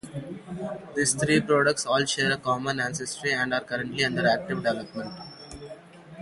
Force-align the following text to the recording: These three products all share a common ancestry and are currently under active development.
These 0.95 1.13
three 1.13 1.39
products 1.41 1.85
all 1.85 2.03
share 2.05 2.31
a 2.31 2.37
common 2.37 2.79
ancestry 2.79 3.33
and 3.33 3.53
are 3.53 3.61
currently 3.61 4.03
under 4.03 4.27
active 4.27 4.63
development. 4.63 5.13